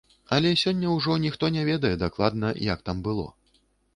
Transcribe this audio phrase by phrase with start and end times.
[0.35, 3.27] Але сёння ўжо ніхто не ведае дакладна, як там было.